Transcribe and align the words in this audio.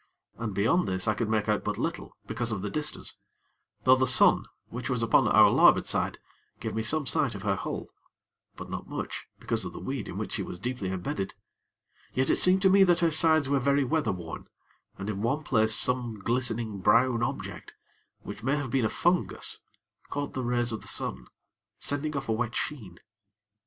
And 0.39 0.55
beyond 0.55 0.87
this, 0.87 1.07
I 1.07 1.13
could 1.13 1.29
make 1.29 1.47
out 1.47 1.63
but 1.63 1.77
little, 1.77 2.17
because 2.25 2.51
of 2.51 2.63
the 2.63 2.71
distance; 2.71 3.19
though 3.83 3.93
the 3.95 4.07
sun, 4.07 4.47
which 4.69 4.89
was 4.89 5.03
upon 5.03 5.27
our 5.27 5.51
larboard 5.51 5.85
side, 5.85 6.17
gave 6.59 6.73
me 6.73 6.81
some 6.81 7.05
sight 7.05 7.35
of 7.35 7.43
her 7.43 7.53
hull, 7.55 7.89
but 8.55 8.67
not 8.67 8.89
much, 8.89 9.27
because 9.37 9.63
of 9.63 9.73
the 9.73 9.79
weed 9.79 10.07
in 10.09 10.17
which 10.17 10.31
she 10.31 10.41
was 10.41 10.57
deeply 10.59 10.89
embedded; 10.89 11.35
yet 12.15 12.31
it 12.31 12.37
seemed 12.37 12.63
to 12.63 12.69
me 12.71 12.83
that 12.83 13.01
her 13.01 13.11
sides 13.11 13.47
were 13.47 13.59
very 13.59 13.83
weather 13.83 14.11
worn, 14.11 14.47
and 14.97 15.07
in 15.07 15.21
one 15.21 15.43
place 15.43 15.75
some 15.75 16.17
glistening 16.17 16.79
brown 16.79 17.21
object, 17.21 17.75
which 18.23 18.41
may 18.41 18.57
have 18.57 18.71
been 18.71 18.85
a 18.85 18.89
fungus, 18.89 19.59
caught 20.09 20.33
the 20.33 20.41
rays 20.41 20.71
of 20.71 20.81
the 20.81 20.87
sun, 20.87 21.27
sending 21.77 22.17
off 22.17 22.27
a 22.27 22.31
wet 22.31 22.55
sheen. 22.55 22.97